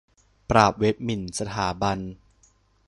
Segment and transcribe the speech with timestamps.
[0.49, 1.97] ปราบเว็บหมิ่นสถาบัน